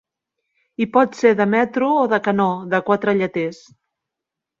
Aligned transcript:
I 0.85 0.85
Pot 0.95 1.17
ser 1.19 1.33
de 1.41 1.45
metro 1.51 1.89
o 1.97 2.05
de 2.13 2.19
canó, 2.29 2.47
de 2.71 2.79
quatre 2.87 3.15
lleters. 3.21 3.61